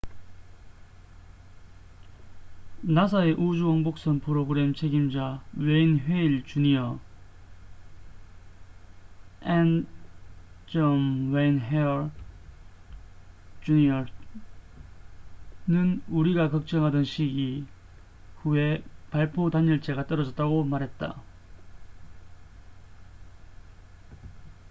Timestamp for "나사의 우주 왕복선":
2.81-4.19